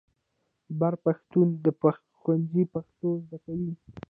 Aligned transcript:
بر 0.79 0.93
پښتون 1.03 1.47
د 1.63 1.65
ښوونځي 2.19 2.63
پښتو 2.73 3.07
زده 3.25 3.37
کوي. 3.43 3.73